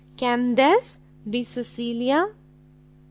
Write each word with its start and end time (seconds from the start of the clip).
can 0.17 0.55
This 0.55 0.99
be 1.29 1.43
Cecilia!" 1.43 2.29